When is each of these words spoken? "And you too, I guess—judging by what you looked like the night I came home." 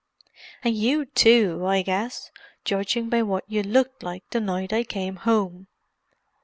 "And 0.63 0.75
you 0.75 1.05
too, 1.05 1.61
I 1.63 1.83
guess—judging 1.83 3.07
by 3.09 3.21
what 3.21 3.43
you 3.47 3.61
looked 3.61 4.01
like 4.01 4.27
the 4.31 4.39
night 4.39 4.73
I 4.73 4.83
came 4.83 5.17
home." 5.17 5.67